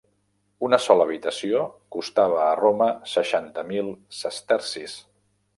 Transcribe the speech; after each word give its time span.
Una 0.67 0.79
sola 0.85 1.05
habitació 1.09 1.59
costava 1.97 2.41
a 2.47 2.57
Roma 2.63 2.89
seixanta 3.15 3.67
mil 3.71 3.93
sestercis. 4.23 5.01